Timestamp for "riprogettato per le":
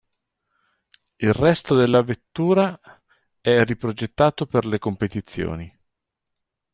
3.63-4.79